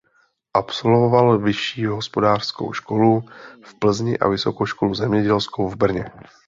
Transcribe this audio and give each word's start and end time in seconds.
Absolvoval 0.53 1.39
vyšší 1.39 1.85
hospodářskou 1.85 2.73
školu 2.73 3.21
v 3.63 3.79
Plzni 3.79 4.19
a 4.19 4.27
Vysokou 4.27 4.65
školu 4.65 4.93
zemědělskou 4.93 5.69
v 5.69 5.75
Brně. 5.75 6.11